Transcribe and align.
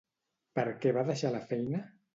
Per 0.59 0.63
què 0.85 0.95
va 0.99 1.05
deixar 1.13 1.33
la 1.37 1.47
feina? 1.53 1.89